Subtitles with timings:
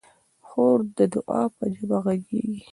[0.47, 2.59] خور د دعا په ژبه غږېږي.